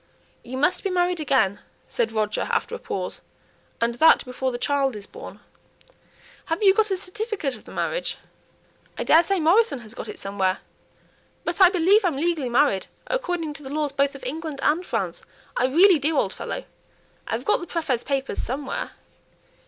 "You 0.43 0.57
must 0.57 0.83
be 0.83 0.89
married 0.89 1.19
again," 1.19 1.59
said 1.87 2.11
Roger, 2.11 2.47
after 2.49 2.73
a 2.73 2.79
pause, 2.79 3.21
"and 3.79 3.93
that 3.93 4.25
before 4.25 4.51
the 4.51 4.57
child 4.57 4.95
is 4.95 5.05
born. 5.05 5.41
Have 6.45 6.63
you 6.63 6.73
got 6.73 6.89
a 6.89 6.97
certificate 6.97 7.55
of 7.55 7.65
the 7.65 7.71
marriage?" 7.71 8.17
"I 8.97 9.03
daresay 9.03 9.37
Morrison 9.39 9.77
has 9.81 9.93
got 9.93 10.07
it 10.07 10.17
somewhere. 10.17 10.57
But 11.43 11.61
I 11.61 11.69
believe 11.69 12.03
I'm 12.03 12.17
legally 12.17 12.49
married 12.49 12.87
according 13.05 13.53
to 13.53 13.61
the 13.61 13.69
laws 13.69 13.91
both 13.91 14.15
of 14.15 14.23
England 14.23 14.59
and 14.63 14.83
France; 14.83 15.21
I 15.55 15.67
really 15.67 15.99
do, 15.99 16.17
old 16.17 16.33
fellow. 16.33 16.63
I've 17.27 17.45
got 17.45 17.59
the 17.59 17.67
prÄfet's 17.67 18.03
papers 18.05 18.41
somewhere." 18.41 18.93